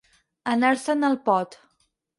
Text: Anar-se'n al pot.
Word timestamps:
Anar-se'n 0.53 1.09
al 1.11 1.21
pot. 1.31 1.63